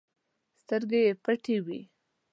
سترګې 0.61 0.99
یې 1.05 1.13
پټې 1.23 1.57
وي. 1.65 1.79